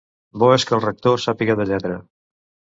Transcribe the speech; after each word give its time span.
Bo 0.43 0.47
és 0.55 0.65
que 0.69 0.75
el 0.77 0.81
rector 0.85 1.23
sàpiga 1.27 1.59
de 1.63 1.71
lletra. 1.73 2.03